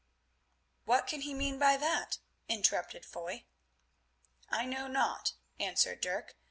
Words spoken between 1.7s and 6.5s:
that?" interrupted Foy. "I know not," answered Dirk.